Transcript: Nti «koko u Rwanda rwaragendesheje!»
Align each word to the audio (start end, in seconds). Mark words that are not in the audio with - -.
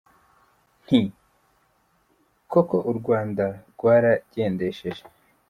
Nti 0.83 0.99
«koko 2.51 2.77
u 2.91 2.93
Rwanda 2.99 3.45
rwaragendesheje!» 3.71 5.03